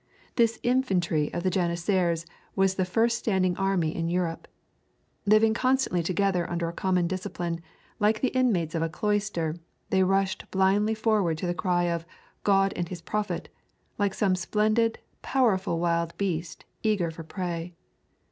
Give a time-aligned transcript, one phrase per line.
[0.35, 4.47] This infantry of the janissaries was the first standing army in Europe.
[5.27, 7.61] Living constantly together under a common discipline,
[7.99, 9.57] like the inmates of a cloister,
[9.91, 12.07] they rushed blindly forward to the cry of
[12.43, 13.49] "God and his Prophet"
[13.99, 17.75] like some splendid, powerful wild beast, eager for prey.